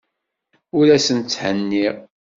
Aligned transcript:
Ur 0.77 0.87
asent-tthenniɣ. 0.95 1.95